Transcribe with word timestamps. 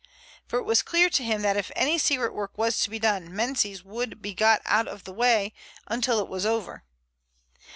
For 0.47 0.57
it 0.57 0.63
was 0.63 0.81
clear 0.81 1.11
to 1.11 1.23
him 1.23 1.43
that 1.43 1.57
if 1.57 1.71
any 1.75 1.99
secret 1.99 2.33
work 2.33 2.57
was 2.57 2.79
to 2.79 2.89
be 2.89 2.97
done 2.97 3.35
Menzies 3.35 3.83
would 3.85 4.19
be 4.19 4.33
got 4.33 4.63
out 4.65 4.87
of 4.87 5.03
the 5.03 5.13
way 5.13 5.53
until 5.85 6.19
it 6.19 6.27
was 6.27 6.43
over. 6.43 6.83